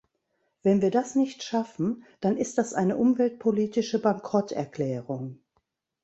[0.63, 5.37] Wenn wir das nicht schaffen, dann ist das eine umweltpolitische Bankrotterklärung.